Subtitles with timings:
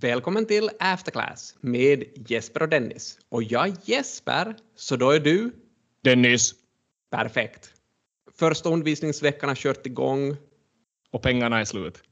[0.00, 3.18] Välkommen till Afterclass med Jesper och Dennis.
[3.28, 5.52] Och jag är Jesper, så då är du?
[6.04, 6.54] Dennis.
[7.10, 7.72] Perfekt.
[8.38, 10.36] Första undervisningsveckan har kört igång.
[11.10, 12.02] Och pengarna är slut.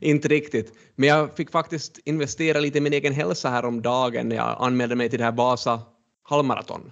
[0.00, 4.28] Inte riktigt, men jag fick faktiskt investera lite i min egen hälsa här om dagen
[4.28, 5.82] när jag anmälde mig till det här Vasa
[6.22, 6.90] halvmaraton.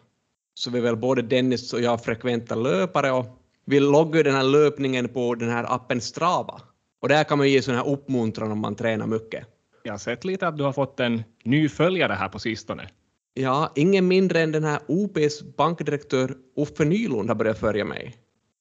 [0.54, 3.26] Så vi är väl både Dennis och jag frekventa löpare och
[3.64, 6.60] vi loggar den här löpningen på den här appen Strava.
[7.00, 9.46] Och där kan man ge sån här uppmuntran om man tränar mycket.
[9.86, 12.88] Jag har sett lite att du har fått en ny följare här på sistone.
[13.34, 18.16] Ja, ingen mindre än den här OPs bankdirektör Uffe Nylund har börjat följa mig.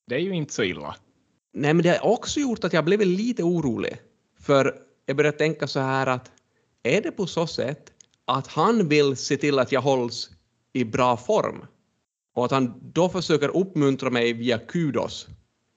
[0.07, 0.95] Det är ju inte så illa.
[1.53, 3.97] Nej, men det har också gjort att jag blivit lite orolig.
[4.39, 4.75] För
[5.05, 6.31] jag börjar tänka så här att
[6.83, 7.91] är det på så sätt
[8.25, 10.29] att han vill se till att jag hålls
[10.73, 11.65] i bra form
[12.35, 15.27] och att han då försöker uppmuntra mig via kudos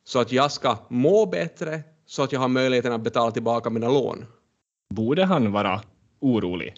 [0.04, 3.88] så att jag ska må bättre så att jag har möjligheten att betala tillbaka mina
[3.88, 4.24] lån.
[4.94, 5.82] Borde han vara
[6.20, 6.74] orolig?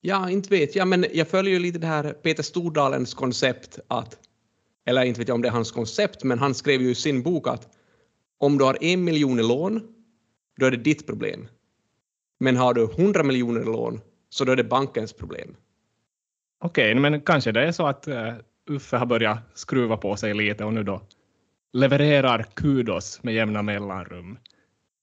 [0.00, 4.18] Ja, inte vet jag, men jag följer ju lite det här Peter Stordalens koncept att,
[4.86, 7.22] eller inte vet jag om det är hans koncept, men han skrev ju i sin
[7.22, 7.68] bok att
[8.38, 9.80] om du har en miljon i lån,
[10.56, 11.48] då är det ditt problem.
[12.40, 15.56] Men har du hundra miljoner i lån, så då är det bankens problem.
[16.60, 18.34] Okej, men kanske det är så att uh,
[18.70, 21.02] Uffe har börjat skruva på sig lite och nu då
[21.72, 24.38] levererar kudos med jämna mellanrum.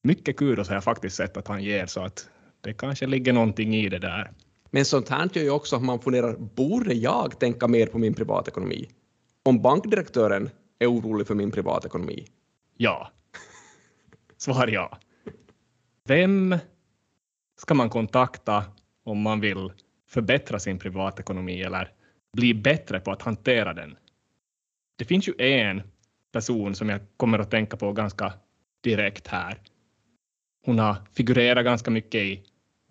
[0.04, 2.30] Mycket kudos har jag faktiskt sett att han ger, så att
[2.64, 4.32] det kanske ligger någonting i det där.
[4.72, 8.14] Men sånt här gör ju också att man funderar, borde jag tänka mer på min
[8.14, 8.90] privatekonomi?
[9.44, 12.28] Om bankdirektören är orolig för min privatekonomi?
[12.78, 13.12] Ja.
[14.38, 14.98] Svar ja.
[16.06, 16.56] Vem
[17.62, 18.66] ska man kontakta
[19.04, 19.72] om man vill
[20.10, 21.92] förbättra sin privatekonomi eller
[22.34, 23.96] bli bättre på att hantera den?
[24.98, 25.82] Det finns ju en
[26.32, 28.34] person som jag kommer att tänka på ganska
[28.84, 29.62] direkt här.
[30.66, 32.44] Hon har figurerat ganska mycket i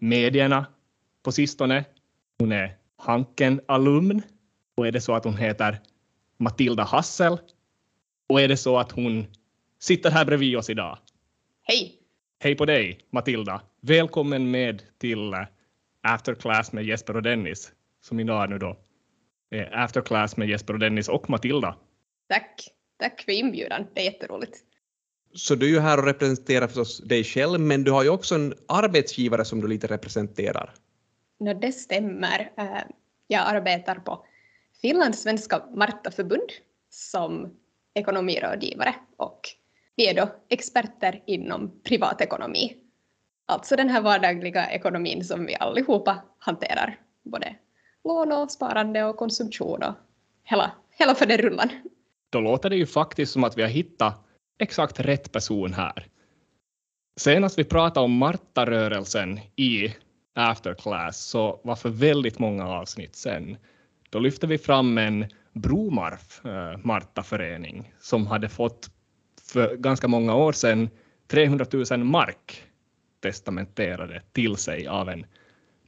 [0.02, 0.66] medierna
[1.22, 1.84] på sistone.
[2.38, 4.22] Hon är Hanken-alumn
[4.76, 5.80] och är det så att hon heter
[6.36, 7.38] Matilda Hassel
[8.28, 9.26] och är det så att hon
[9.80, 10.98] sitter här bredvid oss idag.
[11.62, 11.98] Hej!
[12.38, 13.62] Hej på dig, Matilda.
[13.80, 15.46] Välkommen med till eh,
[16.02, 18.78] Afterclass med Jesper och Dennis, som idag nu då
[19.50, 21.76] är Afterclass med Jesper och Dennis och Matilda.
[22.28, 22.68] Tack!
[22.98, 24.58] Tack för inbjudan, det är jätteroligt.
[25.34, 28.34] Så du är ju här och representerar förstås dig själv, men du har ju också
[28.34, 30.74] en arbetsgivare som du lite representerar.
[31.40, 32.52] No, det stämmer.
[32.56, 32.82] Eh,
[33.26, 34.26] jag arbetar på
[34.82, 36.50] Finlands svenska Marta-förbund
[36.90, 37.50] som
[37.94, 39.40] ekonomirådgivare och
[39.96, 42.76] vi är då experter inom privatekonomi.
[43.46, 47.56] Alltså den här vardagliga ekonomin som vi allihopa hanterar, både
[48.04, 49.94] lån och sparande och konsumtion och
[50.44, 51.68] hela, hela för den rullan.
[52.30, 54.26] Då låter det ju faktiskt som att vi har hittat
[54.62, 56.06] exakt rätt person här.
[57.16, 59.94] Senast vi pratade om Marta-rörelsen i
[60.34, 63.56] Afterclass så var för väldigt många avsnitt sen.
[64.10, 68.90] Då lyfte vi fram en Bromarf eh, Marta-förening som hade fått
[69.42, 70.90] för ganska många år sedan
[71.28, 72.62] 300 000 mark
[73.22, 75.26] testamenterade till sig av en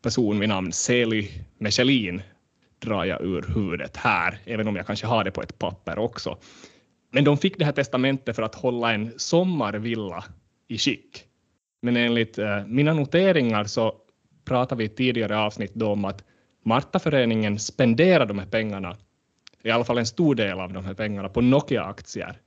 [0.02, 2.22] person vid namn Seli Mechelin
[2.78, 6.38] drar jag ur huvudet här, även om jag kanske har det på ett papper också.
[7.14, 10.24] Men de fick det här testamentet för att hålla en sommarvilla
[10.68, 11.24] i skick.
[11.82, 13.94] Men enligt eh, mina noteringar så
[14.44, 16.24] pratade vi i tidigare avsnitt då om att
[16.64, 18.96] Martaföreningen spenderade de här pengarna,
[19.62, 22.38] i alla fall en stor del av de här pengarna, på Nokia-aktier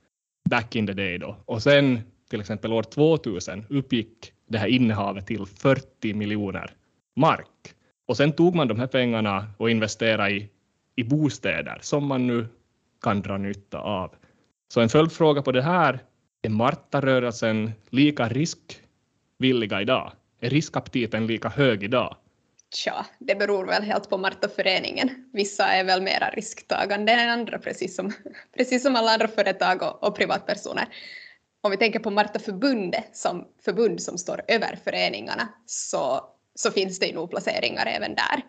[0.50, 1.36] back in the day då.
[1.44, 2.00] Och sen
[2.30, 6.70] till exempel år 2000 uppgick det här innehavet till 40 miljoner
[7.16, 7.74] mark.
[8.06, 10.50] Och sen tog man de här pengarna och investerade i,
[10.96, 12.46] i bostäder som man nu
[13.00, 14.14] kan dra nytta av.
[14.68, 16.04] Så en följdfråga på det här,
[16.42, 20.12] är Marta-rörelsen lika riskvilliga idag?
[20.40, 22.16] Är riskaptiten lika hög idag?
[22.74, 25.30] Tja, det beror väl helt på Marta-föreningen.
[25.32, 28.12] Vissa är väl mera risktagande än andra, precis som,
[28.56, 30.88] precis som alla andra företag och, och privatpersoner.
[31.60, 36.20] Om vi tänker på Marta-förbundet som förbund som står över föreningarna så,
[36.54, 38.42] så finns det ju nog placeringar även där.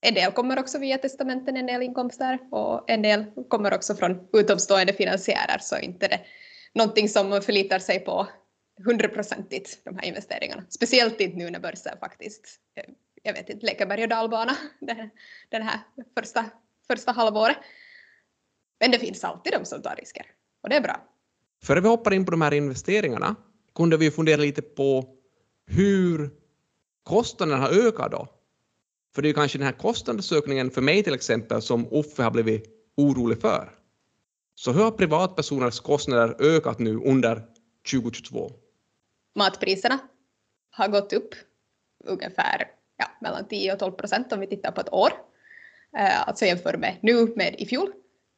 [0.00, 4.28] En del kommer också via testamenten, en del inkomster och en del kommer också från
[4.32, 6.20] utomstående finansiärer så inte det
[6.72, 8.28] någonting som förlitar sig på
[8.84, 10.64] hundraprocentigt de här investeringarna.
[10.68, 12.84] Speciellt inte nu när börsen faktiskt, eh,
[13.22, 15.10] jag vet inte, leker berg och dalbana den,
[15.48, 15.80] den här
[16.18, 16.44] första,
[16.86, 17.56] första halvåret.
[18.80, 20.26] Men det finns alltid de som tar risker
[20.62, 21.06] och det är bra.
[21.62, 23.36] Före vi hoppar in på de här investeringarna
[23.74, 25.16] kunde vi fundera lite på
[25.66, 26.30] hur
[27.02, 28.39] kostnaderna har ökat då
[29.14, 32.64] för det är kanske den här kostnadsökningen för mig till exempel som Uffe har blivit
[32.96, 33.72] orolig för.
[34.54, 37.42] Så hur har privatpersoners kostnader ökat nu under
[37.92, 38.50] 2022?
[39.34, 39.98] Matpriserna
[40.70, 41.34] har gått upp
[42.04, 45.10] ungefär ja, mellan 10 och 12 procent om vi tittar på ett år.
[45.98, 47.92] Eh, alltså jämför med nu med i fjol.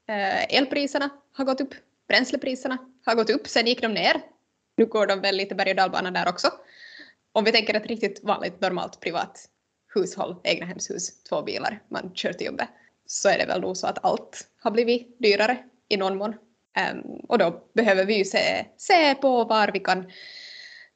[0.08, 1.74] Eh, elpriserna har gått upp,
[2.08, 4.20] bränslepriserna har gått upp, sen gick de ner.
[4.76, 6.48] Nu går de väl lite berg och dalbana där också.
[7.32, 9.48] Om vi tänker ett riktigt vanligt normalt privat
[9.94, 12.68] hushåll, egnahemshus, två bilar, man kör till jobbet,
[13.06, 15.58] så är det väl nog så att allt har blivit dyrare
[15.88, 16.34] i någon mån.
[16.92, 20.04] Um, och då behöver vi ju se, se på var vi kan,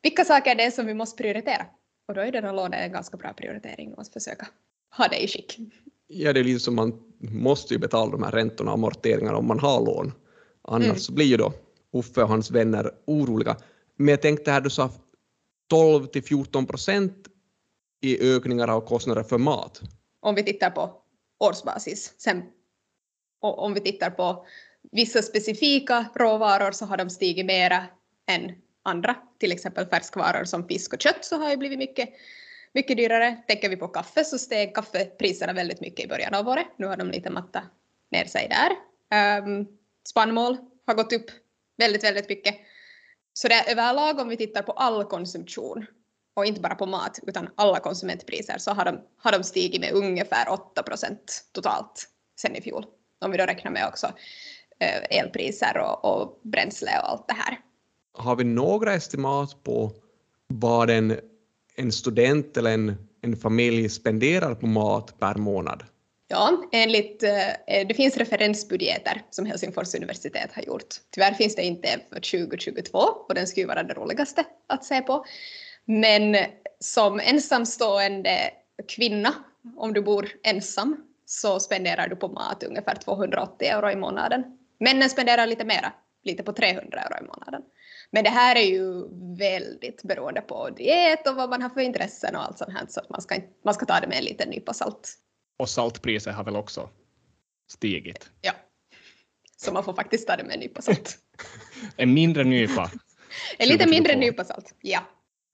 [0.03, 1.67] vilka saker det är som vi måste prioritera.
[2.09, 4.49] Och då är det nog en ganska bra prioritering att försöka
[4.97, 5.59] ha det i skick.
[6.07, 9.47] Ja, det är lite som man måste ju betala de här räntorna och amorteringarna om
[9.47, 10.13] man har lån.
[10.63, 10.99] Annars mm.
[10.99, 11.53] så blir ju då
[11.93, 13.57] Uffe och hans vänner oroliga.
[13.97, 14.91] Men jag tänkte här, du sa
[15.69, 17.29] 12 till 14 procent
[18.01, 19.81] i ökningar av kostnader för mat.
[20.21, 21.03] Om vi tittar på
[21.39, 22.15] årsbasis.
[22.19, 22.43] Sen,
[23.41, 24.47] om vi tittar på
[24.93, 27.85] vissa specifika råvaror så har de stigit mera
[28.27, 28.53] än
[28.83, 29.17] andra.
[29.39, 32.09] Till exempel färskvaror som fisk och kött så har ju blivit mycket,
[32.73, 33.37] mycket dyrare.
[33.49, 36.67] Tänker vi på kaffe så steg kaffepriserna väldigt mycket i början av året.
[36.77, 37.65] Nu har de lite mattat
[38.11, 38.71] ner sig där.
[39.39, 39.67] Um,
[40.09, 40.57] spannmål
[40.87, 41.31] har gått upp
[41.77, 42.55] väldigt, väldigt mycket.
[43.33, 45.87] Så det är överlag om vi tittar på all konsumtion
[46.37, 49.93] och inte bara på mat utan alla konsumentpriser så har de, har de stigit med
[49.93, 52.09] ungefär 8 procent totalt
[52.41, 52.85] sen i fjol.
[53.21, 54.07] Om vi då räknar med också
[54.79, 57.59] eh, elpriser och, och bränsle och allt det här.
[58.13, 59.93] Har vi några estimat på
[60.47, 61.21] vad en,
[61.77, 65.85] en student eller en, en familj spenderar på mat per månad?
[66.29, 70.95] Ja, enligt, eh, det finns referensbudgeter som Helsingfors universitet har gjort.
[71.11, 75.25] Tyvärr finns det inte för 2022 och den skulle vara det roligaste att se på.
[75.87, 76.37] Men
[76.81, 78.51] som ensamstående
[78.89, 79.35] kvinna,
[79.77, 80.97] om du bor ensam,
[81.27, 84.45] så spenderar du på mat ungefär 280 euro i månaden.
[84.81, 85.93] Männen spenderar lite mera,
[86.25, 87.63] lite på 300 euro i månaden.
[88.11, 92.37] Men det här är ju väldigt beroende på diet och vad man har för intressen
[92.37, 94.49] och allt sånt här så att man ska, man ska ta det med en liten
[94.49, 95.15] nypa salt.
[95.59, 96.91] Och saltpriset har väl också
[97.71, 98.31] stigit?
[98.41, 98.53] Ja.
[99.57, 101.19] Så man får faktiskt ta det med en nypa salt.
[101.97, 102.91] en mindre nypa?
[103.59, 105.01] en lite mindre nypa salt, ja.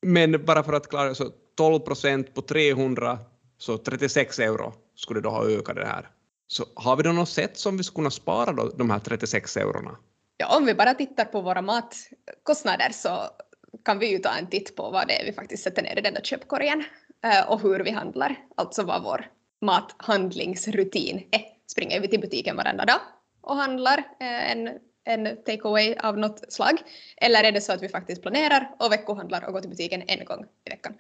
[0.03, 3.19] Men bara för att klara så 12 procent på 300,
[3.59, 6.09] så 36 euro skulle då ha ökat det här.
[6.47, 9.57] Så har vi då något sätt som vi skulle kunna spara då, de här 36
[9.57, 9.97] eurona?
[10.37, 13.11] Ja, om vi bara tittar på våra matkostnader så
[13.85, 16.01] kan vi ju ta en titt på vad det är vi faktiskt sätter ner i
[16.01, 16.85] den där köpkorgen
[17.25, 19.27] eh, och hur vi handlar, alltså vad vår
[19.61, 21.43] mathandlingsrutin är.
[21.67, 23.01] Springer vi till butiken varenda dag
[23.41, 24.71] och handlar eh, en
[25.05, 26.83] en takeaway av något slag?
[27.17, 30.25] Eller är det så att vi faktiskt planerar och veckohandlar och går till butiken en
[30.25, 30.95] gång i veckan?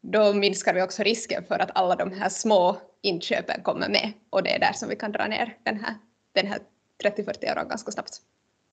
[0.00, 4.42] Då minskar vi också risken för att alla de här små inköpen kommer med och
[4.42, 5.94] det är där som vi kan dra ner den här,
[6.32, 6.58] den här
[7.04, 8.20] 30-40 euro ganska snabbt.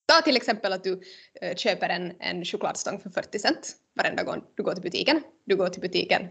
[0.05, 1.01] Ta till exempel att du
[1.41, 5.23] eh, köper en, en chokladstång för 40 cent varenda gång du går till butiken.
[5.45, 6.27] Du går till butiken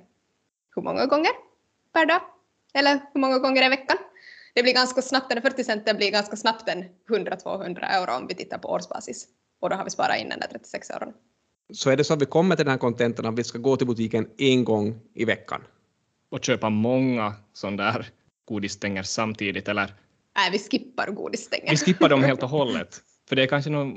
[0.77, 1.31] hur många gånger
[1.93, 2.21] per dag?
[2.75, 3.97] Eller hur många gånger i veckan?
[4.59, 8.35] Det blir ganska snabbt, den 40 centen blir ganska snabbt en 100-200 euro om vi
[8.35, 9.27] tittar på årsbasis.
[9.61, 11.13] Och då har vi sparat in den där 36 euron.
[11.73, 13.77] Så är det så att vi kommer till den här kontentan att vi ska gå
[13.77, 15.63] till butiken en gång i veckan?
[16.31, 18.07] Och köpa många sådana där
[18.45, 19.95] godisstänger samtidigt eller?
[20.37, 21.71] Nej, vi skippar godisstänger.
[21.71, 23.01] Vi skippar dem helt och hållet.
[23.29, 23.97] För det är kanske någon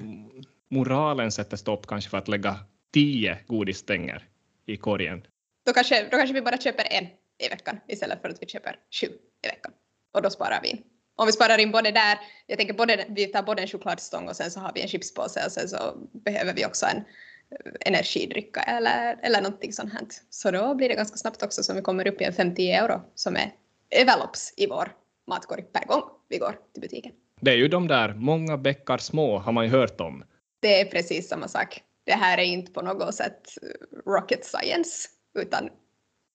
[0.69, 2.59] moralen sätter stopp kanske för att lägga
[2.93, 4.27] tio godisstänger
[4.65, 5.25] i korgen.
[5.65, 7.05] Då kanske, då kanske vi bara köper en
[7.45, 9.07] i veckan istället för att vi köper sju
[9.45, 9.71] i veckan
[10.11, 10.83] och då sparar vi in.
[11.15, 14.35] Om vi sparar in både där, jag tänker både, vi tar både en chokladstång och
[14.35, 15.77] sen så har vi en chipspåse och sen så
[16.11, 20.01] behöver vi också en eh, energidrycka eller, eller någonting sånt här.
[20.29, 23.01] Så då blir det ganska snabbt också som vi kommer upp i en 50 euro
[23.15, 23.51] som är
[23.89, 24.91] överlopps i vår
[25.27, 27.11] matkorg per gång vi går till butiken.
[27.41, 30.23] Det är ju de där många bäckar små har man ju hört om.
[30.59, 31.83] Det är precis samma sak.
[32.03, 33.57] Det här är inte på något sätt
[34.05, 35.69] rocket science utan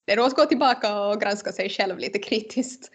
[0.04, 2.90] det är att gå tillbaka och granska sig själv lite kritiskt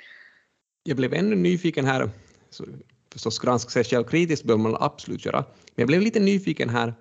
[0.83, 2.09] jag blev ännu nyfiken här,
[2.49, 2.65] så
[3.13, 5.45] förstås granska sig själv kritiskt behöver man absolut göra,
[5.75, 6.93] men jag blev lite nyfiken här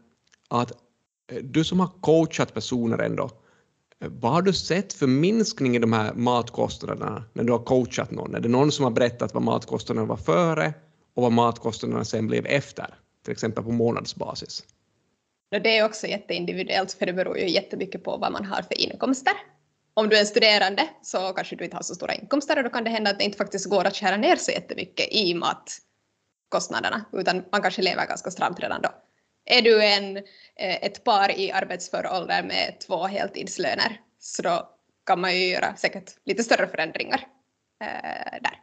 [0.48, 0.72] att
[1.32, 3.30] eh, du som har coachat personer ändå,
[4.00, 8.10] eh, vad har du sett för minskning i de här matkostnaderna när du har coachat
[8.10, 8.34] någon?
[8.34, 10.74] Är det någon som har berättat vad matkostnaderna var före
[11.14, 12.94] och vad matkostnaderna sen blev efter,
[13.24, 14.64] till exempel på månadsbasis?
[15.50, 19.32] Det är också jätteindividuellt för det beror ju jättemycket på vad man har för inkomster
[20.00, 22.70] om du är en studerande så kanske du inte har så stora inkomster och då
[22.70, 27.04] kan det hända att det inte faktiskt går att skära ner så jättemycket i matkostnaderna
[27.12, 28.88] utan man kanske lever ganska stramt redan då.
[29.44, 30.16] Är du en,
[30.56, 34.70] eh, ett par i arbetsför ålder med två heltidslöner så då
[35.06, 37.26] kan man ju göra säkert lite större förändringar
[37.82, 38.58] eh, där.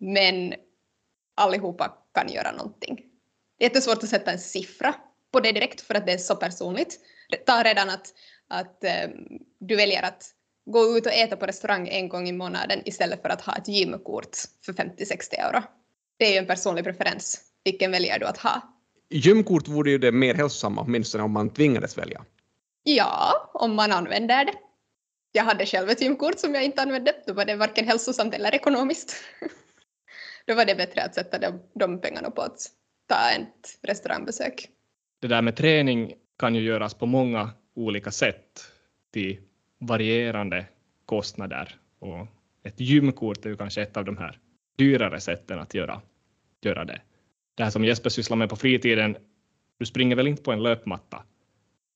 [0.00, 0.54] Men
[1.36, 2.96] allihopa kan göra någonting.
[3.58, 4.94] Det är jättesvårt att sätta en siffra
[5.32, 7.00] på det direkt för att det är så personligt.
[7.46, 8.14] Ta redan att,
[8.48, 9.08] att äh,
[9.58, 10.34] du väljer att
[10.66, 13.68] gå ut och äta på restaurang en gång i månaden istället för att ha ett
[13.68, 15.62] gymkort för 50-60 euro.
[16.18, 17.40] Det är ju en personlig preferens.
[17.64, 18.62] Vilken väljer du att ha?
[19.10, 22.24] Gymkort vore ju det mer hälsosamma, åtminstone om man tvingades välja.
[22.82, 24.52] Ja, om man använder det.
[25.32, 27.14] Jag hade själv ett gymkort som jag inte använde.
[27.26, 29.16] Då var det varken hälsosamt eller ekonomiskt.
[30.46, 32.58] Då var det bättre att sätta de, de pengarna på att
[33.08, 34.68] ta ett restaurangbesök.
[35.20, 38.64] Det där med träning kan ju göras på många olika sätt
[39.12, 39.40] till
[39.80, 40.66] varierande
[41.06, 42.26] kostnader och
[42.62, 44.38] ett gymkort är ju kanske ett av de här
[44.76, 46.00] dyrare sätten att göra,
[46.62, 47.00] göra det.
[47.54, 49.16] Det här som Jesper sysslar med på fritiden,
[49.78, 51.22] du springer väl inte på en löpmatta?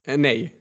[0.06, 0.54] Eh, nej.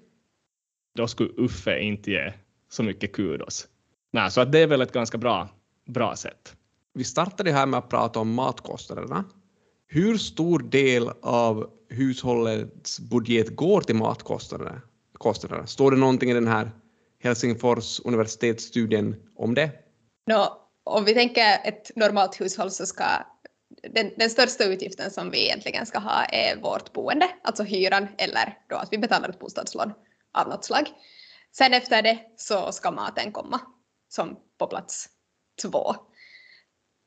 [0.96, 2.34] Då skulle Uffe inte ge
[2.70, 3.68] så mycket kudos.
[4.12, 5.50] Nej, så att det är väl ett ganska bra,
[5.86, 6.56] bra sätt.
[6.94, 9.24] Vi startade här med att prata om matkostnaderna.
[9.88, 14.82] Hur stor del av hushållets budget går till matkostnaderna?
[15.14, 15.68] Kostnaderna?
[15.68, 16.72] Står det någonting i den här
[17.24, 19.70] Helsingfors universitetsstudien om det?
[20.28, 23.06] No, om vi tänker ett normalt hushåll så ska
[23.94, 28.58] den, den, största utgiften som vi egentligen ska ha är vårt boende, alltså hyran eller
[28.70, 29.94] då att vi betalar ett bostadslån
[30.34, 30.88] av något slag.
[31.52, 33.62] Sen efter det så ska maten komma
[34.10, 35.10] som på plats
[35.62, 35.96] två.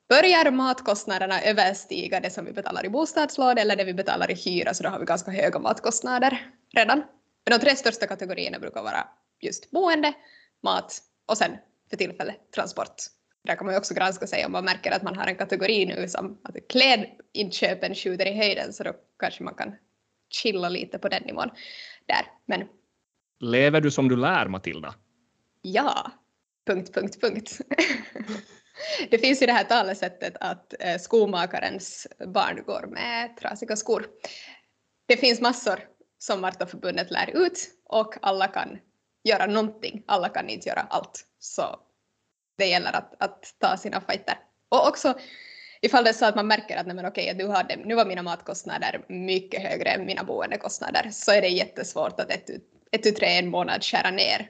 [0.09, 4.73] Börjar matkostnaderna överstiga det som vi betalar i bostadslån eller det vi betalar i hyra
[4.73, 6.97] så då har vi ganska höga matkostnader redan.
[7.45, 9.07] Men de tre största kategorierna brukar vara
[9.41, 10.13] just boende,
[10.63, 11.51] mat och sen
[11.89, 12.95] för tillfället transport.
[13.43, 15.85] Där kan man ju också granska sig om man märker att man har en kategori
[15.85, 19.75] nu som att klädinköpen skjuter i höjden så då kanske man kan
[20.29, 21.49] chilla lite på den nivån
[22.05, 22.25] där.
[22.45, 22.67] Men
[23.39, 24.95] Lever du som du lär, Matilda?
[25.61, 26.11] Ja.
[26.67, 27.61] Punkt, punkt, punkt.
[29.09, 34.05] det finns ju det här talesättet att eh, skomakarens barn går med trasiga skor.
[35.05, 35.79] Det finns massor
[36.17, 38.77] som Martaförbundet lär ut och alla kan
[39.27, 40.03] göra någonting.
[40.05, 41.25] Alla kan inte göra allt.
[41.39, 41.79] Så
[42.57, 44.35] det gäller att, att ta sina fighter.
[44.69, 45.19] Och också
[45.81, 48.05] ifall det är så att man märker att nej, men okej, du hade, nu var
[48.05, 52.49] mina matkostnader mycket högre än mina boendekostnader så är det jättesvårt att ett,
[52.91, 54.49] ett tu tre en månad skära ner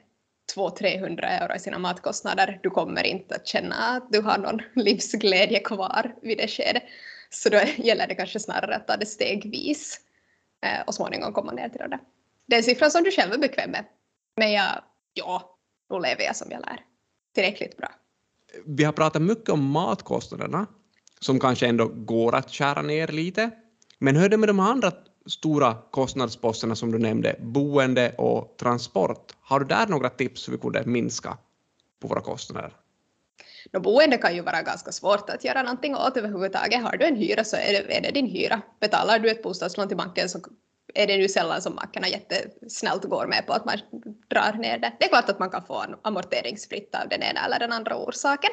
[0.55, 2.59] 200-300 euro i sina matkostnader.
[2.63, 6.83] Du kommer inte att känna att du har någon livsglädje kvar vid det skedet.
[7.29, 9.99] Så då gäller det kanske snarare att ta det stegvis
[10.65, 11.99] eh, och småningom komma ner till det.
[12.45, 13.85] Det är en siffra som du själv är bekväm med.
[14.37, 14.81] Men jag,
[15.13, 15.57] ja,
[15.89, 16.79] då lever jag som jag lär.
[17.35, 17.89] Tillräckligt bra.
[18.65, 20.65] Vi har pratat mycket om matkostnaderna
[21.19, 23.51] som kanske ändå går att skära ner lite.
[23.99, 24.91] Men hur är det med de andra
[25.25, 29.35] stora kostnadsposterna som du nämnde, boende och transport?
[29.41, 31.37] Har du där några tips hur vi kunde minska
[31.99, 32.73] på våra kostnader?
[33.73, 36.83] No, boende kan ju vara ganska svårt att göra någonting åt överhuvudtaget.
[36.83, 38.61] Har du en hyra så är det, är det din hyra.
[38.79, 40.39] Betalar du ett bostadslån till banken så
[40.93, 43.77] är det ju sällan som makarna jättesnällt går med på att man
[44.29, 44.93] drar ner det.
[44.99, 48.51] Det är klart att man kan få amorteringsfritt av den ena eller den andra orsaken.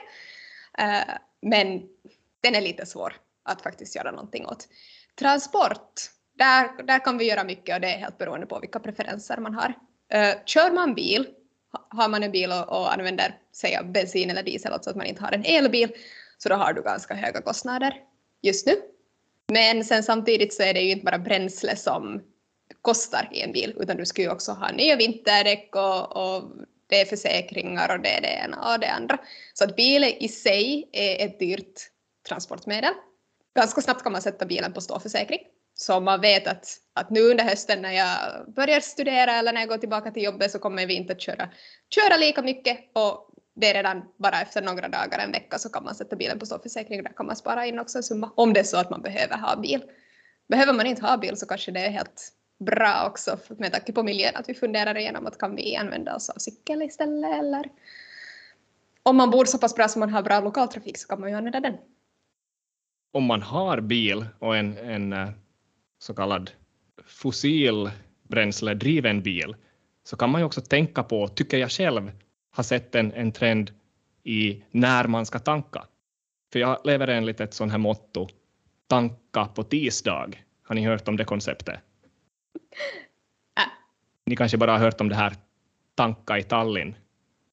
[0.78, 1.82] Eh, men
[2.42, 4.68] den är lite svår att faktiskt göra någonting åt.
[5.18, 6.00] Transport,
[6.38, 9.54] där, där kan vi göra mycket och det är helt beroende på vilka preferenser man
[9.54, 9.74] har.
[10.12, 11.26] Eh, kör man bil,
[11.88, 15.22] har man en bil och, och använder säg bensin eller diesel, alltså att man inte
[15.22, 15.92] har en elbil,
[16.38, 17.94] så då har du ganska höga kostnader
[18.42, 18.72] just nu.
[19.52, 22.22] Men sen samtidigt så är det ju inte bara bränsle som
[22.82, 26.50] kostar i en bil, utan du ska ju också ha nya vinterdäck och, och
[26.88, 29.18] det är försäkringar och det är det ena och det andra.
[29.54, 31.80] Så att bilen i sig är ett dyrt
[32.28, 32.92] transportmedel.
[33.56, 35.40] Ganska snabbt kan man sätta bilen på ståförsäkring.
[35.74, 39.68] Så man vet att, att nu under hösten när jag börjar studera eller när jag
[39.68, 41.48] går tillbaka till jobbet så kommer vi inte att köra,
[41.94, 45.84] köra lika mycket och det är redan bara efter några dagar, en vecka, så kan
[45.84, 47.02] man sätta bilen på ståförsäkring.
[47.02, 49.37] Där kan man spara in också en summa om det är så att man behöver
[49.37, 49.82] ha bil.
[50.49, 54.02] Behöver man inte ha bil så kanske det är helt bra också med tanke på
[54.02, 57.70] miljön att vi funderar igenom att kan vi använda oss av cykel istället eller
[59.02, 61.37] om man bor så pass bra som man har bra lokaltrafik så kan man ju
[61.37, 61.75] använda den.
[63.12, 65.28] Om man har bil och en, en eh,
[65.99, 66.50] så kallad
[67.06, 69.56] fossilbränsledriven bil
[70.04, 72.12] så kan man ju också tänka på, tycker jag själv,
[72.54, 73.70] har sett en, en trend
[74.25, 75.87] i när man ska tanka.
[76.52, 78.28] För jag lever enligt ett sånt här motto,
[78.87, 80.30] tanka på tisdag.
[80.62, 81.75] Har ni hört om det konceptet?
[83.58, 83.62] Äh.
[84.26, 85.34] Ni kanske bara har hört om det här
[85.94, 86.94] tanka i Tallinn.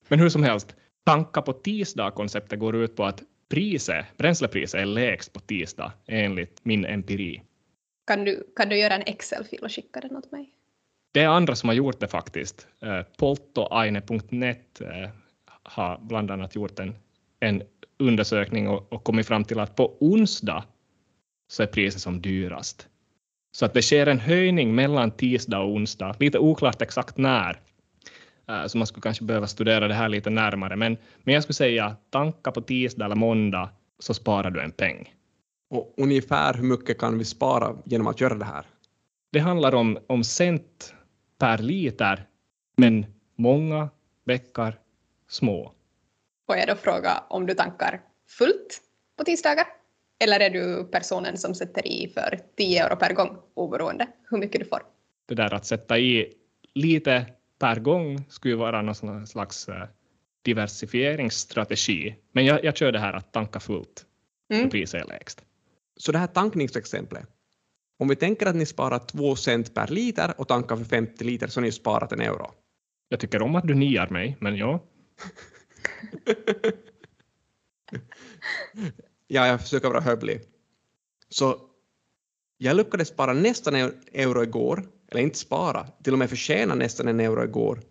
[0.08, 5.34] Men hur som helst, tanka på tisdag-konceptet går ut på att priset, bränslepriset är lägst
[5.34, 7.42] på tisdag enligt min empiri.
[8.08, 10.54] Kan du, kan du göra en Excel-fil och skicka den åt mig?
[11.12, 12.68] Det är andra som har gjort det faktiskt.
[12.82, 15.10] Eh, Poltoaine.net eh,
[15.64, 16.96] har bland annat gjort en,
[17.40, 17.64] en
[18.00, 20.64] undersökning och, och kommit fram till att på onsdag
[21.52, 22.88] så är priset som dyrast.
[23.58, 27.60] Så att det sker en höjning mellan tisdag och onsdag, lite oklart exakt när.
[28.50, 30.76] Eh, så man skulle kanske behöva studera det här lite närmare.
[30.76, 35.14] Men, men jag skulle säga tanka på tisdag eller måndag så sparar du en peng.
[35.70, 38.66] Och ungefär hur mycket kan vi spara genom att göra det här?
[39.32, 40.94] Det handlar om, om cent
[41.42, 42.26] per liter,
[42.78, 43.06] men
[43.36, 43.90] många
[44.26, 44.80] bäckar
[45.30, 45.74] små.
[46.46, 48.82] Får jag då fråga om du tankar fullt
[49.18, 49.66] på tisdagar?
[50.24, 54.62] Eller är du personen som sätter i för 10 euro per gång oberoende hur mycket
[54.62, 54.82] du får?
[55.28, 56.34] Det där att sätta i
[56.74, 57.26] lite
[57.60, 59.88] per gång skulle vara någon slags eh,
[60.42, 62.16] diversifieringsstrategi.
[62.32, 64.06] Men jag, jag kör det här att tanka fullt
[64.52, 64.64] Mm.
[64.64, 65.44] när priset är lägst.
[65.98, 67.30] Så det här tankningsexemplet,
[68.02, 71.48] om vi tänker att ni sparar 2 cent per liter och tankar för 50 liter
[71.48, 72.52] så har ni sparat en euro.
[73.10, 74.84] Jag tycker om att du niar mig, men ja.
[79.28, 80.42] Ja, jag försöker vara hövlig.
[81.30, 81.62] Så
[82.58, 87.08] jag lyckades spara nästan en euro igår, eller inte spara, till och med förtjäna nästan
[87.08, 87.82] en euro igår,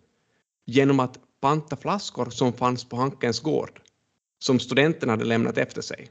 [0.65, 3.81] genom att panta flaskor som fanns på Hankens gård,
[4.39, 6.09] som studenten hade lämnat efter sig.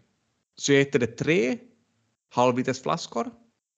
[0.56, 1.58] Så jag hittade tre
[2.28, 3.30] halvlitersflaskor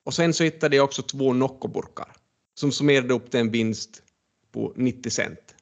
[0.03, 2.11] och sen så hittade jag också två Noccoburkar
[2.55, 4.03] som summerade upp till en vinst
[4.51, 5.55] på 90 cent.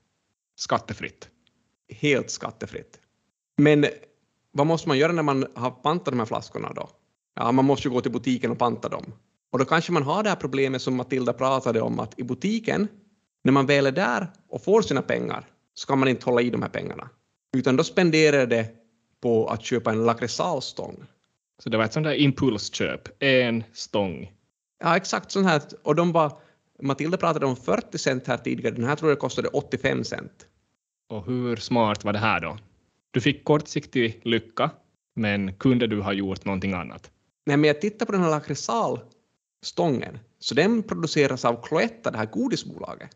[0.56, 1.30] Skattefritt.
[1.90, 3.00] Helt skattefritt.
[3.58, 3.86] Men
[4.52, 6.90] vad måste man göra när man har pantat de här flaskorna då?
[7.36, 9.14] Ja, man måste ju gå till butiken och panta dem.
[9.52, 12.88] Och då kanske man har det här problemet som Matilda pratade om att i butiken,
[13.44, 16.50] när man väl är där och får sina pengar, så kan man inte hålla i
[16.50, 17.10] de här pengarna.
[17.58, 18.68] Utan då spenderar det
[19.22, 21.04] på att köpa en lakritsalstång.
[21.64, 23.24] Så det var ett sånt där impulsköp.
[23.24, 24.32] En stång.
[24.84, 25.62] Ja, exakt sån här.
[25.84, 26.40] Och de var,
[26.82, 30.46] Matilda pratade om 40 cent här tidigare, den här tror jag kostade 85 cent.
[31.10, 32.58] Och hur smart var det här då?
[33.12, 34.70] Du fick kortsiktig lycka,
[35.16, 37.12] men kunde du ha gjort någonting annat?
[37.46, 42.26] Nej, men jag tittar på den här lakritsalstången, så den produceras av Cloetta, det här
[42.26, 43.10] godisbolaget.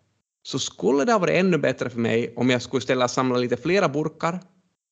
[0.43, 3.57] Så skulle det ha varit ännu bättre för mig om jag skulle istället samla lite
[3.57, 4.39] flera burkar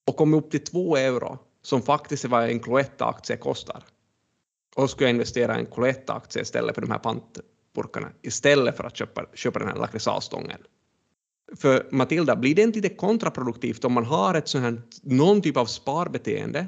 [0.08, 3.84] och komma upp till två euro, som faktiskt är vad en Cloetta-aktie kostar.
[4.76, 8.98] Och skulle jag investera i en Cloetta-aktie istället för de här pantburkarna, istället för att
[8.98, 10.60] köpa, köpa den här lakritsalstången.
[11.56, 15.58] För Matilda, blir det inte lite kontraproduktivt om man har ett sånt här, någon typ
[15.58, 16.68] av sparbeteende,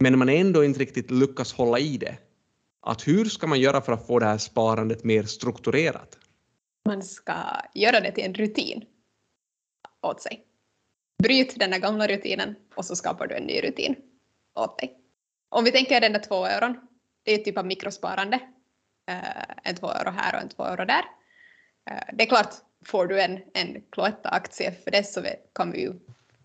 [0.00, 2.18] men man ändå inte riktigt lyckas hålla i det?
[2.82, 6.18] Att hur ska man göra för att få det här sparandet mer strukturerat?
[6.86, 7.34] Man ska
[7.74, 8.84] göra det till en rutin
[10.02, 10.44] åt sig.
[11.22, 13.96] Bryt den där gamla rutinen och så skapar du en ny rutin
[14.54, 14.96] åt dig.
[15.48, 16.80] Om vi tänker den där två euron,
[17.22, 18.40] det är ju typ av mikrosparande.
[19.10, 21.04] Eh, en två euro här och en två euro där.
[21.90, 25.22] Eh, det är klart, får du en, en Cloetta-aktie för det så
[25.54, 25.92] kan vi ju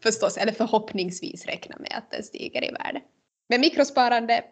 [0.04, 3.02] förstås, eller förhoppningsvis räkna med att den stiger i värde.
[3.50, 4.44] Men mikrosparande,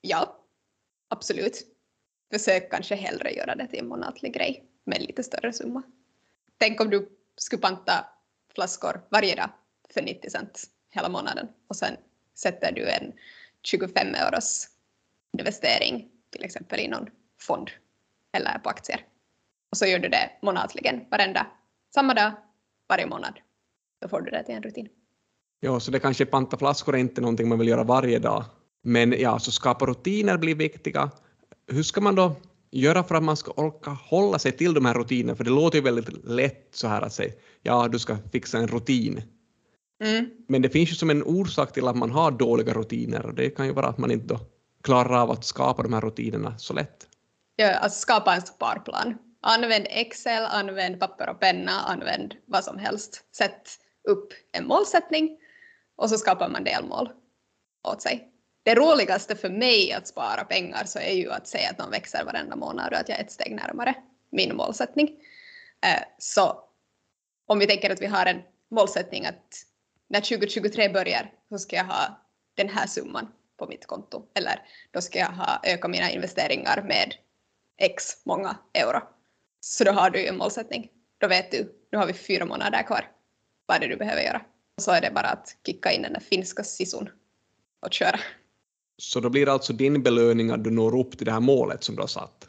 [0.00, 0.44] ja,
[1.08, 1.62] absolut.
[2.32, 5.82] Försök kanske hellre göra det till en månatlig grej med en lite större summa.
[6.58, 8.06] Tänk om du skulle panta
[8.54, 9.50] flaskor varje dag
[9.90, 11.96] för 90 cent hela månaden och sen
[12.38, 13.12] sätter du en
[13.62, 14.68] 25 euros
[15.38, 17.06] investering till exempel i någon
[17.40, 17.70] fond
[18.36, 19.04] eller på aktier.
[19.70, 21.46] Och så gör du det månatligen, varenda,
[21.94, 22.32] samma dag,
[22.88, 23.38] varje månad.
[24.00, 24.88] Då får du det till en rutin.
[25.60, 28.44] Ja, så det kanske panta flaskor är inte någonting man vill göra varje dag.
[28.82, 31.10] Men ja, så skapa rutiner blir viktiga.
[31.66, 32.34] Hur ska man då
[32.70, 35.36] göra för att man ska orka hålla sig till de här rutinerna?
[35.36, 38.68] För det låter ju väldigt lätt så här att säga, ja, du ska fixa en
[38.68, 39.22] rutin.
[40.04, 40.30] Mm.
[40.48, 43.50] Men det finns ju som en orsak till att man har dåliga rutiner och det
[43.50, 44.40] kan ju vara att man inte då
[44.82, 47.08] klarar av att skapa de här rutinerna så lätt.
[47.56, 49.18] Ja, alltså skapa en sparplan.
[49.40, 53.24] Använd Excel, använd papper och penna, använd vad som helst.
[53.36, 53.68] Sätt
[54.08, 55.38] upp en målsättning
[55.96, 57.08] och så skapar man delmål
[57.88, 58.32] åt sig.
[58.62, 62.24] Det roligaste för mig att spara pengar så är ju att säga att de växer
[62.24, 63.94] varenda månad och att jag är ett steg närmare
[64.30, 65.08] min målsättning.
[65.86, 66.60] Eh, Så
[67.46, 69.62] om vi tänker att vi har en målsättning att
[70.08, 75.00] när 2023 börjar så ska jag ha den här summan på mitt konto eller då
[75.00, 77.14] ska jag ha ökat mina investeringar med
[77.78, 79.00] x många euro.
[79.60, 80.90] Så då har du ju en målsättning.
[81.18, 83.10] Då vet du, nu har vi fyra månader kvar.
[83.66, 84.42] Vad är det du behöver göra?
[84.76, 87.08] Och så är det bara att kicka in den där finska sisun
[87.80, 88.20] och köra.
[88.98, 91.84] Så då blir det alltså din belöning att du når upp till det här målet
[91.84, 92.48] som du har satt.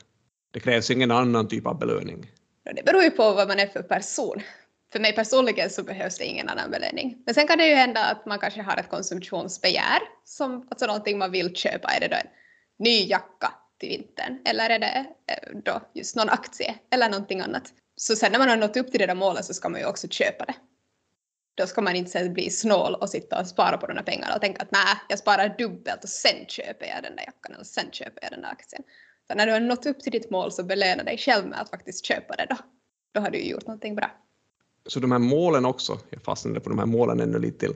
[0.51, 2.31] Det krävs ingen annan typ av belöning.
[2.75, 4.41] Det beror ju på vad man är för person.
[4.91, 7.17] För mig personligen så behövs det ingen annan belöning.
[7.25, 11.17] Men sen kan det ju hända att man kanske har ett konsumtionsbegär, som alltså någonting
[11.17, 11.89] man vill köpa.
[11.89, 12.27] Är det då en
[12.79, 14.41] ny jacka till vintern?
[14.45, 17.73] Eller är det eh, då just någon aktie eller någonting annat?
[17.95, 19.85] Så sen när man har nått upp till det där målet så ska man ju
[19.85, 20.55] också köpa det.
[21.55, 24.35] Då ska man inte sen bli snål och sitta och spara på de här pengarna
[24.35, 27.63] och tänka att nej, jag sparar dubbelt och sen köper jag den där jackan eller
[27.63, 28.83] sen köper jag den där aktien.
[29.27, 31.69] Så när du har nått upp till ditt mål så belöna dig själv med att
[31.69, 32.57] faktiskt köpa det då.
[33.13, 34.11] Då har du ju gjort någonting bra.
[34.87, 37.75] Så de här målen också, jag fastnade på de här målen ännu lite till,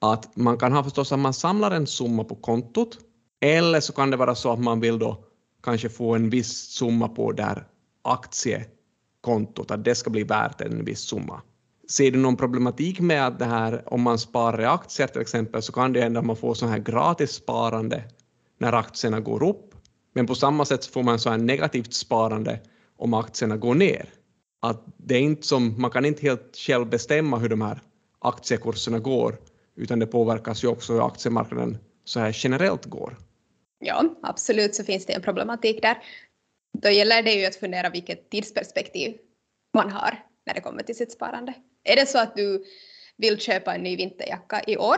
[0.00, 2.98] att man kan ha förstås att man samlar en summa på kontot
[3.40, 5.24] eller så kan det vara så att man vill då
[5.62, 7.66] kanske få en viss summa på där
[8.02, 11.42] aktiekontot, att det ska bli värt en viss summa.
[11.90, 15.62] Ser du någon problematik med att det här, om man sparar i aktier till exempel,
[15.62, 18.02] så kan det hända att man får så här gratis sparande
[18.58, 19.74] när aktierna går upp,
[20.14, 22.60] men på samma sätt får man så här negativt sparande
[22.96, 24.08] om aktierna går ner.
[24.60, 27.80] Att det är inte som, man kan inte helt själv bestämma hur de här
[28.18, 29.38] aktiekurserna går,
[29.76, 33.16] utan det påverkas ju också hur aktiemarknaden så här generellt går.
[33.78, 35.98] Ja, absolut så finns det en problematik där.
[36.78, 39.18] Då gäller det ju att fundera vilket tidsperspektiv
[39.74, 41.54] man har när det kommer till sitt sparande.
[41.84, 42.64] Är det så att du
[43.16, 44.96] vill köpa en ny vinterjacka i år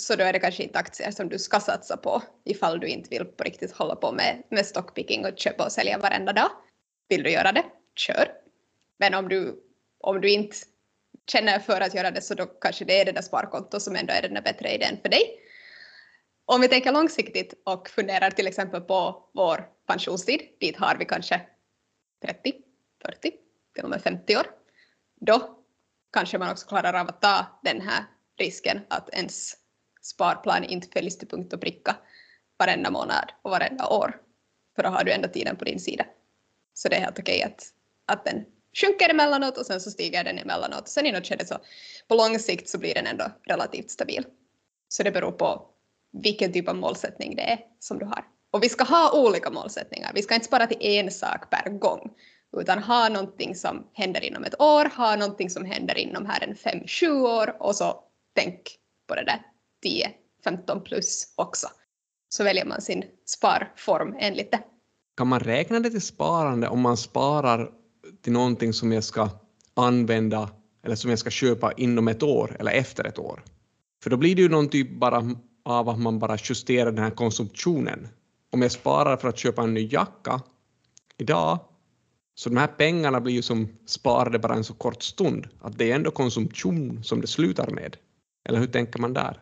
[0.00, 3.08] så då är det kanske inte aktier som du ska satsa på ifall du inte
[3.10, 6.50] vill på riktigt hålla på med, med stockpicking och köpa och sälja varenda dag.
[7.08, 7.64] Vill du göra det,
[7.96, 8.39] kör.
[9.00, 9.62] Men om du,
[9.98, 10.56] om du inte
[11.26, 14.12] känner för att göra det så då kanske det är det där sparkontot som ändå
[14.12, 15.22] är den där bättre idén för dig.
[16.44, 21.40] Om vi tänker långsiktigt och funderar till exempel på vår pensionstid, dit har vi kanske
[22.22, 22.52] 30,
[23.02, 23.32] 40,
[23.74, 24.46] till och med 50 år.
[25.20, 25.64] Då
[26.12, 28.04] kanske man också klarar av att ta den här
[28.38, 29.56] risken att ens
[30.02, 31.96] sparplan inte följs till punkt och pricka
[32.58, 34.20] varenda månad och varenda år.
[34.76, 36.06] För då har du ändå tiden på din sida.
[36.74, 37.62] Så det är helt okej att,
[38.06, 38.44] att den
[38.76, 40.88] sjunker emellanåt och sen så stiger den emellanåt.
[40.88, 41.58] Sen i något skede så
[42.08, 44.24] på lång sikt så blir den ändå relativt stabil.
[44.88, 45.66] Så det beror på
[46.12, 48.24] vilken typ av målsättning det är som du har.
[48.50, 50.12] Och vi ska ha olika målsättningar.
[50.14, 52.10] Vi ska inte spara till en sak per gång,
[52.56, 56.56] utan ha någonting som händer inom ett år, ha någonting som händer inom här en
[56.56, 58.04] fem, sju år och så
[58.34, 58.60] tänk
[59.08, 59.42] på det där
[59.82, 60.10] 10,
[60.44, 61.68] 15 plus också.
[62.28, 64.60] Så väljer man sin sparform enligt det.
[65.16, 67.79] Kan man räkna det till sparande om man sparar
[68.22, 69.28] till någonting som jag ska
[69.74, 70.50] använda
[70.82, 73.44] eller som jag ska köpa inom ett år eller efter ett år?
[74.02, 77.10] För då blir det ju någon typ bara av att man bara justerar den här
[77.10, 78.08] konsumtionen.
[78.52, 80.42] Om jag sparar för att köpa en ny jacka
[81.16, 81.58] idag,
[82.34, 85.90] så de här pengarna blir ju som sparade bara en så kort stund, att det
[85.90, 87.96] är ändå konsumtion som det slutar med.
[88.48, 89.40] Eller hur tänker man där?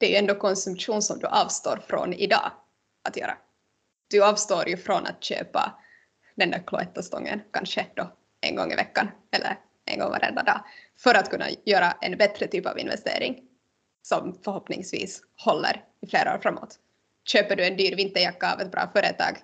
[0.00, 2.50] Det är ju ändå konsumtion som du avstår från idag
[3.08, 3.36] att göra.
[4.10, 5.78] Du avstår ju från att köpa
[6.34, 10.60] den där cloettastången kanske då en gång i veckan eller en gång varenda dag
[10.98, 13.42] för att kunna göra en bättre typ av investering
[14.02, 16.78] som förhoppningsvis håller i flera år framåt.
[17.24, 19.36] Köper du en dyr vinterjacka av ett bra företag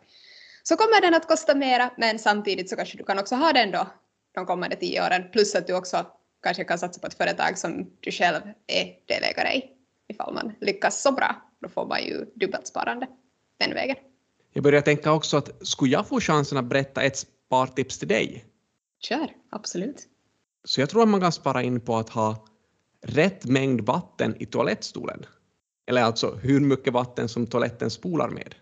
[0.63, 3.71] så kommer den att kosta mera men samtidigt så kanske du kan också ha den
[3.71, 3.87] då
[4.35, 6.07] de kommande tio åren plus att du också
[6.43, 9.71] kanske kan satsa på ett företag som du själv är delägare i.
[10.09, 13.07] Ifall man lyckas så bra, då får man ju dubbelt sparande
[13.59, 13.97] den vägen.
[14.53, 18.45] Jag börjar tänka också att skulle jag få chansen att berätta ett spartips till dig?
[19.01, 20.07] Kör, absolut.
[20.65, 22.47] Så jag tror att man kan spara in på att ha
[23.03, 25.27] rätt mängd vatten i toalettstolen.
[25.87, 28.55] Eller alltså hur mycket vatten som toaletten spolar med.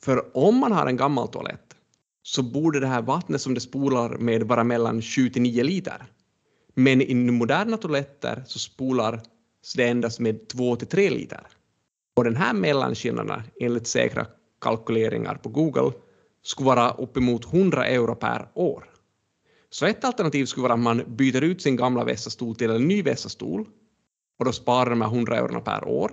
[0.00, 1.76] För om man har en gammal toalett
[2.22, 6.06] så borde det här vattnet som det spolar med vara mellan 7 till 9 liter.
[6.74, 9.22] Men i moderna toaletter så spolar
[9.76, 11.46] det endast med 2 till 3 liter.
[12.14, 14.26] Och den här mellanskillnaden enligt säkra
[14.64, 15.92] kalkyleringar på Google
[16.42, 18.90] skulle vara uppemot 100 euro per år.
[19.70, 23.02] Så ett alternativ skulle vara att man byter ut sin gamla vässastol till en ny
[23.02, 23.66] vässastol
[24.38, 26.12] och då sparar man 100 euro per år.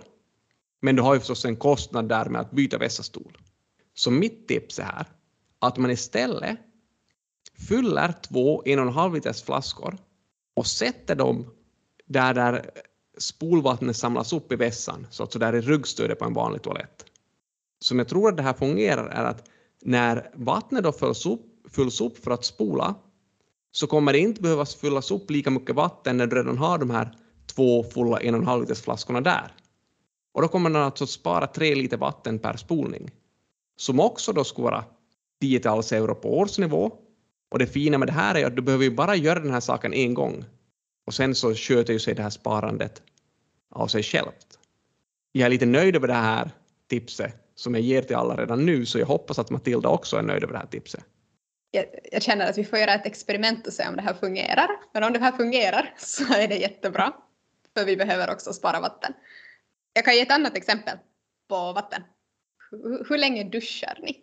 [0.82, 3.38] Men du har ju förstås en kostnad där med att byta vässastol.
[3.94, 5.06] Så mitt tips är här
[5.60, 6.60] att man istället
[7.68, 9.98] fyller två en och en halv liters flaskor
[10.56, 11.46] och sätter dem
[12.06, 12.72] där, där
[13.18, 17.11] spolvattnet samlas upp i vässan, så att där i ryggstödet på en vanlig toalett.
[17.82, 19.50] Som jag tror att det här fungerar är att
[19.82, 21.42] när vattnet då fylls upp,
[21.76, 22.96] fylls upp för att spola
[23.72, 26.90] så kommer det inte behövas fyllas upp lika mycket vatten när du redan har de
[26.90, 27.18] här
[27.56, 29.56] två fulla en och en halv liters flaskorna där.
[30.34, 33.12] Och då kommer den alltså spara tre liter vatten per spolning.
[33.76, 34.86] Som också då skulle vara
[35.42, 36.92] tiotals euro på årsnivå.
[37.52, 39.60] Och det fina med det här är att du behöver ju bara göra den här
[39.60, 40.46] saken en gång.
[41.06, 43.02] Och sen så sköter ju sig det här sparandet
[43.70, 44.60] av sig självt.
[45.32, 46.52] Jag är lite nöjd över det här
[46.90, 50.22] tipset som jag ger till alla redan nu, så jag hoppas att Matilda också är
[50.22, 51.06] nöjd över det här tipset.
[51.72, 54.68] Jag, jag, känner att vi får göra ett experiment och se om det här fungerar.
[54.94, 57.14] Men om det här fungerar så är det jättebra.
[57.78, 59.14] För vi behöver också spara vatten.
[59.94, 60.98] Jag kan ge ett annat exempel
[61.50, 62.02] på vatten.
[62.72, 64.18] Hur, hur länge duschar ni?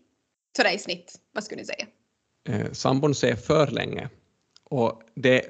[0.56, 1.86] Sådär i snitt, vad skulle ni säga?
[2.48, 4.08] Eh, sambon säger för länge.
[4.64, 5.42] Och det,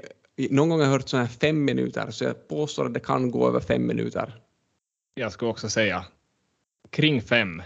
[0.50, 3.30] någon gång har jag hört sådana här fem minuter, så jag påstår att det kan
[3.30, 4.42] gå över fem minuter.
[5.14, 6.04] Jag skulle också säga
[6.90, 7.62] kring fem.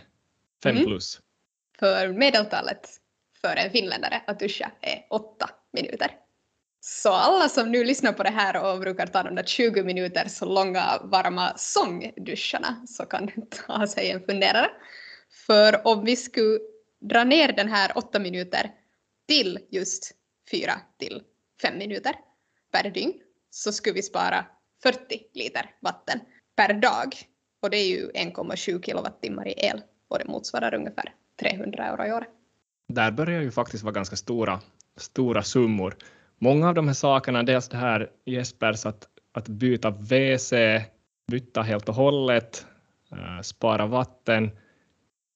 [0.62, 0.86] Fem mm.
[0.86, 1.20] plus.
[1.78, 2.88] För medeltalet
[3.40, 6.10] för en finländare att duscha är åtta minuter.
[6.80, 10.28] Så alla som nu lyssnar på det här och brukar ta de där 20 minuter
[10.28, 13.30] så långa varma sångduscharna så kan
[13.66, 14.70] ta sig en funderare.
[15.46, 16.58] För om vi skulle
[17.00, 18.70] dra ner den här 8 minuter
[19.28, 20.12] till just
[20.50, 21.22] 4 till
[21.62, 22.14] 5 minuter
[22.72, 23.12] per dygn
[23.50, 24.46] så skulle vi spara
[24.82, 26.20] 40 liter vatten
[26.56, 27.14] per dag.
[27.62, 32.12] Och det är ju 1,7 kilowattimmar i el och det motsvarar ungefär 300 euro i
[32.12, 32.24] år.
[32.88, 34.60] Där börjar ju faktiskt vara ganska stora,
[34.96, 35.96] stora summor.
[36.38, 40.52] Många av de här sakerna, dels det här Jespers att, att byta WC,
[41.30, 42.66] byta helt och hållet,
[43.12, 44.50] eh, spara vatten,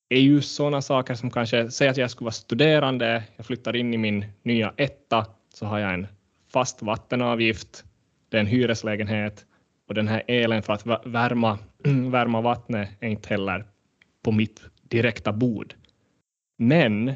[0.09, 3.95] är ju sådana saker som kanske, säg att jag skulle vara studerande, jag flyttar in
[3.95, 6.07] i min nya etta, så har jag en
[6.53, 7.85] fast vattenavgift,
[8.29, 9.47] det är en hyreslägenhet
[9.89, 11.59] och den här elen för att värma,
[12.11, 13.65] värma vattnet är inte heller
[14.27, 15.75] på mitt direkta bord.
[16.57, 17.15] Men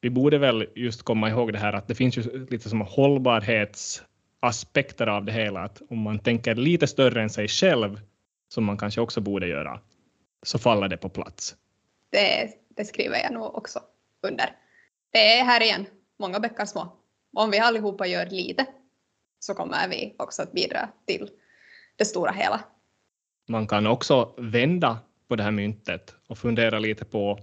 [0.00, 5.06] vi borde väl just komma ihåg det här att det finns ju lite som hållbarhetsaspekter
[5.06, 8.00] av det hela, att om man tänker lite större än sig själv,
[8.48, 9.80] som man kanske också borde göra,
[10.42, 11.56] så faller det på plats.
[12.10, 13.80] Det, det skriver jag nog också
[14.22, 14.56] under.
[15.10, 15.86] Det är här igen,
[16.18, 16.96] många bäckar små.
[17.32, 18.66] Om vi allihopa gör lite
[19.38, 21.30] så kommer vi också att bidra till
[21.96, 22.60] det stora hela.
[23.48, 24.98] Man kan också vända
[25.32, 27.38] på det här myntet och fundera lite på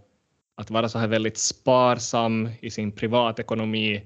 [0.58, 4.04] att vara så här väldigt sparsam i sin privatekonomi.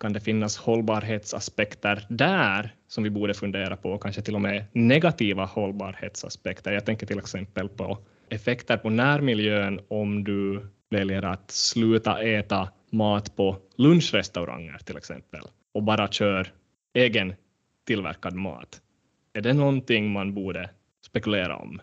[0.00, 5.44] Kan det finnas hållbarhetsaspekter där som vi borde fundera på, kanske till och med negativa
[5.44, 6.72] hållbarhetsaspekter?
[6.72, 7.98] Jag tänker till exempel på
[8.28, 15.42] effekter på närmiljön om du väljer att sluta äta mat på lunchrestauranger till exempel
[15.74, 16.52] och bara kör
[16.94, 17.34] egen
[17.86, 18.80] tillverkad mat.
[19.32, 20.70] Är det någonting man borde
[21.06, 21.80] spekulera om?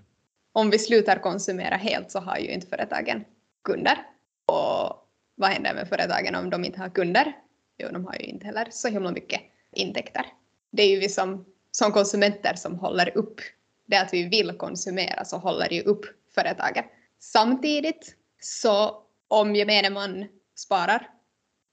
[0.54, 3.26] Om vi slutar konsumera helt så har ju inte företagen
[3.64, 3.98] kunder.
[4.46, 7.34] Och vad händer med företagen om de inte har kunder?
[7.78, 10.26] Jo, de har ju inte heller så himla mycket intäkter.
[10.72, 13.42] Det är ju vi som, som konsumenter som håller upp
[13.86, 16.84] det att vi vill konsumera så håller ju upp företagen.
[17.20, 21.10] Samtidigt så om gemene man sparar,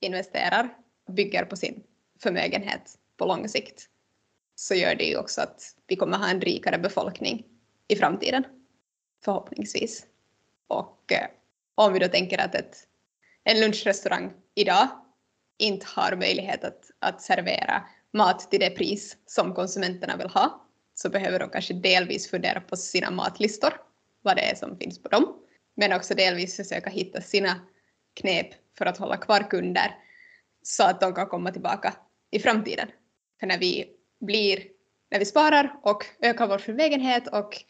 [0.00, 0.74] investerar,
[1.08, 1.82] bygger på sin
[2.22, 3.88] förmögenhet på lång sikt
[4.54, 7.44] så gör det ju också att vi kommer ha en rikare befolkning
[7.88, 8.44] i framtiden.
[9.24, 10.07] Förhoppningsvis.
[10.68, 11.26] Och eh,
[11.74, 12.76] om vi då tänker att ett,
[13.44, 14.88] en lunchrestaurang idag
[15.59, 21.09] inte har möjlighet att, att servera mat till det pris som konsumenterna vill ha så
[21.09, 23.72] behöver de kanske delvis fundera på sina matlistor,
[24.22, 25.37] vad det är som finns på dem,
[25.76, 27.61] men också delvis försöka hitta sina
[28.14, 29.94] knep för att hålla kvar kunder
[30.62, 31.94] så att de kan komma tillbaka
[32.31, 32.88] i framtiden.
[33.40, 34.64] För när vi blir,
[35.11, 37.64] när vi sparar och ökar vår förmögenhet och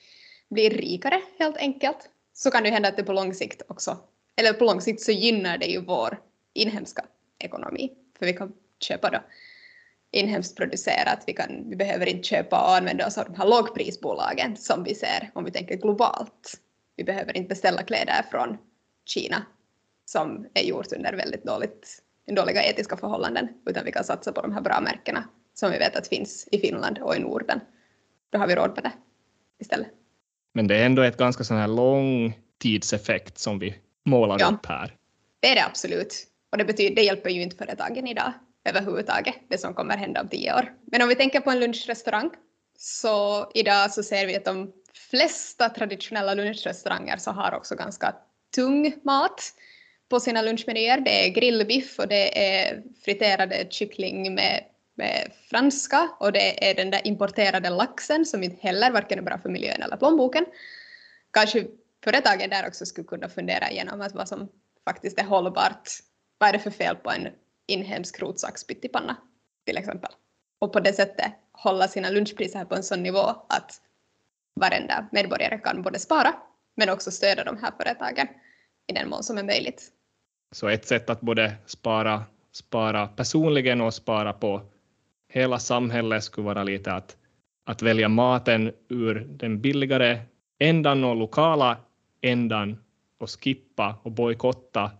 [0.50, 3.98] blir rikare helt enkelt, så kan det hända att det på lång sikt också,
[4.36, 6.20] eller på lång sikt så gynnar det ju vår
[6.54, 7.04] inhemska
[7.38, 7.92] ekonomi.
[8.18, 9.18] För vi kan köpa då
[10.10, 14.56] inhemskt producerat, vi, kan, vi behöver inte köpa och använda oss av de här lågprisbolagen
[14.56, 16.60] som vi ser om vi tänker globalt.
[16.96, 18.58] Vi behöver inte beställa kläder från
[19.04, 19.46] Kina
[20.04, 24.52] som är gjort under väldigt dåligt, dåliga etiska förhållanden, utan vi kan satsa på de
[24.52, 27.60] här bra märkena som vi vet att finns i Finland och i Norden.
[28.30, 28.92] Då har vi råd med det
[29.58, 29.97] istället.
[30.58, 34.66] Men det är ändå ett ganska sån här lång tidseffekt som vi målar ja, upp
[34.66, 34.94] här.
[35.40, 36.26] Det är det absolut.
[36.52, 38.32] Och det, betyder, det hjälper ju inte företagen idag
[38.64, 40.72] överhuvudtaget, det som kommer hända om tio år.
[40.92, 42.30] Men om vi tänker på en lunchrestaurang
[42.78, 44.72] så idag så ser vi att de
[45.10, 48.14] flesta traditionella lunchrestauranger så har också ganska
[48.54, 49.42] tung mat
[50.08, 51.00] på sina lunchmenyer.
[51.00, 54.64] Det är grillbiff och det är friterade kyckling med
[54.98, 59.38] med franska och det är den där importerade laxen som inte heller varken är bra
[59.38, 60.44] för miljön eller plånboken.
[61.30, 61.66] Kanske
[62.04, 64.48] företagen där också skulle kunna fundera igenom att vad som
[64.84, 65.88] faktiskt är hållbart.
[66.38, 67.28] Vad är det för fel på en
[67.66, 69.16] inhemsk rotsaxpyttipanna
[69.66, 70.10] till exempel?
[70.58, 73.80] Och på det sättet hålla sina lunchpriser på en sån nivå att
[74.60, 76.34] varenda medborgare kan både spara
[76.76, 78.28] men också stödja de här företagen
[78.86, 79.92] i den mån som är möjligt.
[80.52, 84.62] Så ett sätt att både spara, spara personligen och spara på
[85.28, 87.16] hela samhället skulle vara lite att,
[87.66, 90.20] att välja maten ur den billigare
[90.58, 91.76] ändan och lokala
[92.20, 92.84] ändan
[93.18, 94.90] och skippa och bojkotta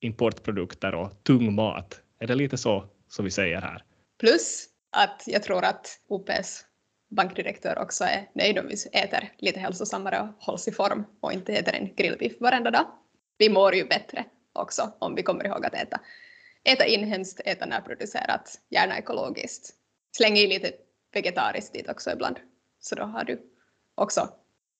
[0.00, 2.00] importprodukter och tung mat.
[2.18, 3.84] Är det lite så som vi säger här?
[4.20, 6.64] Plus att jag tror att OPs
[7.08, 11.52] bankdirektör också är nöjd om vi äter lite hälsosammare och hålls i form och inte
[11.52, 12.86] äter en grillbiff varenda dag.
[13.38, 16.00] Vi mår ju bättre också om vi kommer ihåg att äta
[16.66, 19.74] äta inhemskt, äta närproducerat, gärna ekologiskt.
[20.16, 20.72] Släng i lite
[21.14, 22.36] vegetariskt dit också ibland.
[22.80, 23.40] Så då har du
[23.94, 24.28] också,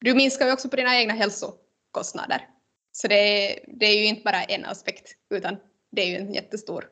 [0.00, 2.48] du minskar ju också på dina egna hälsokostnader.
[2.92, 5.56] Så det är, det är ju inte bara en aspekt, utan
[5.90, 6.84] det är ju en jättestor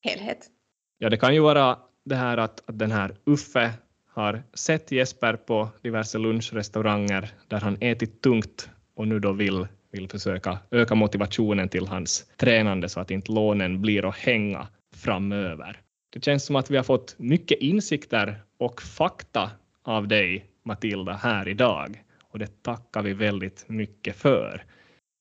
[0.00, 0.50] helhet.
[0.98, 3.72] Ja, det kan ju vara det här att, att den här Uffe
[4.06, 10.08] har sett Jesper på diverse lunchrestauranger där han ätit tungt och nu då vill, vill
[10.08, 15.80] försöka öka motivationen till hans tränande så att inte lånen blir att hänga framöver.
[16.12, 19.50] Det känns som att vi har fått mycket insikter och fakta
[19.82, 24.64] av dig, Matilda, här idag och det tackar vi väldigt mycket för.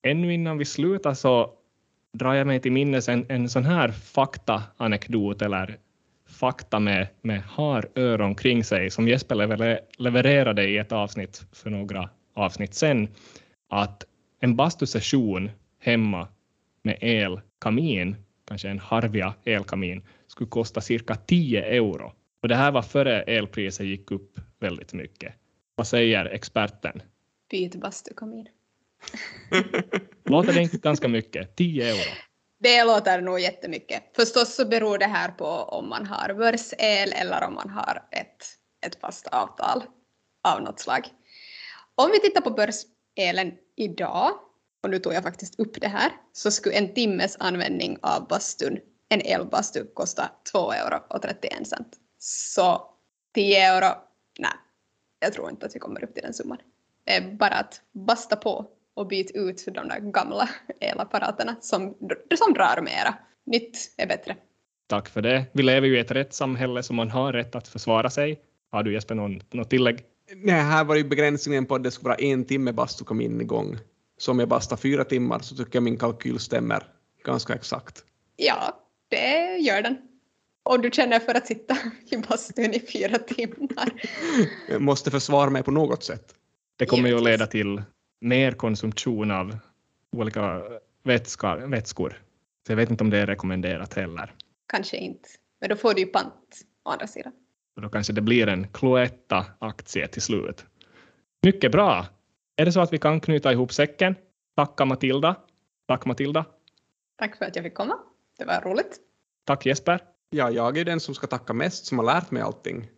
[0.08, 1.54] Ännu innan vi slutar så
[2.14, 5.78] drar jag mig till minnes en, en sån här faktaanekdot eller
[6.30, 9.36] fakta med, med har öron kring sig som Jesper
[9.98, 13.08] levererade i ett avsnitt för några avsnitt sen
[13.70, 14.04] att
[14.42, 16.28] en bastusession hemma
[16.84, 18.16] med elkamin,
[18.48, 22.14] kanske en Harvia elkamin, skulle kosta cirka 10 euro.
[22.42, 25.34] Och det här var före elpriset gick upp väldigt mycket.
[25.76, 27.02] Vad säger experten?
[27.52, 28.48] Byt bastukamin.
[30.26, 31.56] Låter det inte ganska mycket?
[31.56, 32.12] 10 euro?
[32.60, 34.04] Det låter nog jättemycket.
[34.16, 38.46] Förstås så beror det här på om man har börsel eller om man har ett,
[38.86, 39.84] ett fast avtal
[40.44, 41.02] av något slag.
[41.96, 42.52] Om vi tittar på
[43.16, 44.32] Elen idag,
[44.84, 48.80] och nu tog jag faktiskt upp det här, så skulle en timmes användning av bastun,
[49.10, 51.98] en elbastu, kosta 2 euro och 31 cent.
[52.20, 52.82] Så
[53.36, 53.96] 10 euro,
[54.40, 54.52] nej,
[55.20, 56.58] jag tror inte att vi kommer upp till den summan.
[57.04, 61.96] Det är bara att basta på och byta ut de där gamla elapparaterna som,
[62.38, 63.18] som drar mera.
[63.46, 64.36] Nytt är bättre.
[64.88, 65.46] Tack för det.
[65.52, 68.42] Vi lever ju i ett rättssamhälle så man har rätt att försvara sig.
[68.72, 70.06] Har du Jesper någon, något tillägg?
[70.36, 73.42] Nej, här var ju begränsningen på att det skulle vara en timme bastu kom in
[73.42, 73.78] igång.
[74.18, 76.88] Så om jag bastar fyra timmar så tycker jag min kalkyl stämmer
[77.24, 78.06] ganska exakt.
[78.36, 79.98] Ja, det gör den.
[80.64, 81.78] Och du känner för att sitta
[82.12, 84.02] i bastun i fyra timmar.
[84.70, 86.36] Jag måste försvara mig på något sätt.
[86.78, 87.82] Det kommer ju att leda till
[88.22, 89.58] mer konsumtion av
[90.12, 90.62] olika
[91.04, 92.22] vätskor, vätskor.
[92.68, 94.36] Så jag vet inte om det är rekommenderat heller.
[94.68, 95.30] Kanske inte.
[95.60, 97.34] Men då får du ju pant å andra sidan.
[97.82, 100.66] Och då kanske det blir en Cloetta-aktie till slut.
[101.44, 102.06] Mycket bra!
[102.56, 104.16] Är det så att vi kan knyta ihop säcken?
[104.56, 105.36] Tacka Matilda.
[105.88, 106.46] Tack Matilda.
[107.18, 108.00] Tack för att jag fick komma.
[108.38, 109.00] Det var roligt.
[109.46, 110.00] Tack Jesper.
[110.30, 112.90] Ja, jag är den som ska tacka mest, som har lärt mig allting.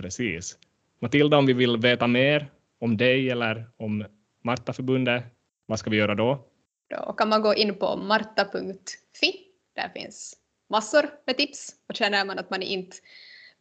[0.00, 0.58] Precis.
[1.00, 2.50] Matilda, om vi vill veta mer
[2.80, 4.04] om dig eller om
[4.44, 5.24] Martaförbundet,
[5.66, 6.46] vad ska vi göra då?
[6.90, 9.40] Då kan man gå in på marta.fi.
[9.74, 10.36] Där finns
[10.70, 12.96] massor med tips och känner man att man inte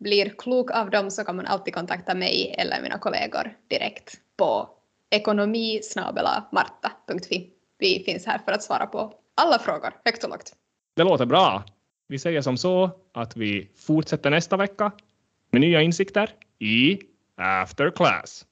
[0.01, 4.69] blir klok av dem så kan man alltid kontakta mig eller mina kollegor direkt på
[5.09, 7.49] ekonomisnabelamarta.fi.
[7.77, 10.53] Vi finns här för att svara på alla frågor, högt och lågt.
[10.95, 11.63] Det låter bra.
[12.07, 14.91] Vi säger som så att vi fortsätter nästa vecka
[15.51, 16.99] med nya insikter i
[17.35, 18.45] After Class.